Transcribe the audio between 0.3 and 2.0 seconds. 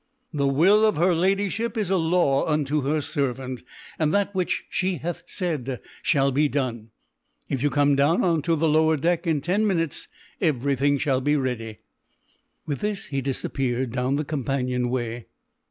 "The will of her Ladyship is a